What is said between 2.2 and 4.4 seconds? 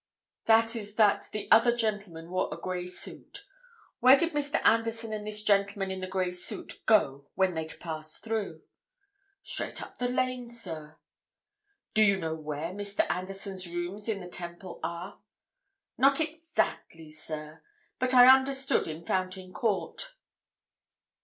wore a grey suit. Where did